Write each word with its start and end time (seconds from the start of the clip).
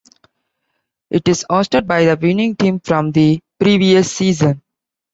It 1.11 1.27
is 1.27 1.45
hosted 1.47 1.85
by 1.85 2.05
the 2.05 2.17
winning 2.19 2.55
team 2.55 2.79
from 2.79 3.11
the 3.11 3.39
previous 3.59 4.11
season. 4.11 4.63